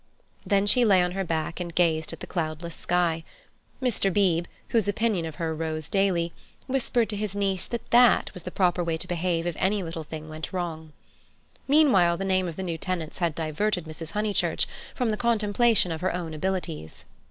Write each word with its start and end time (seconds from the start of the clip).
Then 0.43 0.65
she 0.65 0.83
lay 0.83 1.03
on 1.03 1.11
her 1.11 1.23
back 1.23 1.59
and 1.59 1.75
gazed 1.75 2.11
at 2.11 2.21
the 2.21 2.25
cloudless 2.25 2.73
sky. 2.73 3.23
Mr. 3.79 4.11
Beebe, 4.11 4.47
whose 4.69 4.87
opinion 4.87 5.25
of 5.27 5.35
her 5.35 5.53
rose 5.53 5.89
daily, 5.89 6.33
whispered 6.65 7.07
to 7.09 7.15
his 7.15 7.35
niece 7.35 7.67
that 7.67 7.87
that 7.91 8.33
was 8.33 8.41
the 8.41 8.49
proper 8.49 8.83
way 8.83 8.97
to 8.97 9.07
behave 9.07 9.45
if 9.45 9.55
any 9.59 9.83
little 9.83 10.01
thing 10.03 10.27
went 10.27 10.51
wrong. 10.53 10.91
Meanwhile 11.67 12.17
the 12.17 12.25
name 12.25 12.47
of 12.47 12.55
the 12.55 12.63
new 12.63 12.79
tenants 12.79 13.19
had 13.19 13.35
diverted 13.35 13.85
Mrs. 13.85 14.13
Honeychurch 14.13 14.65
from 14.95 15.09
the 15.09 15.17
contemplation 15.17 15.91
of 15.91 16.01
her 16.01 16.15
own 16.15 16.33
abilities. 16.33 17.05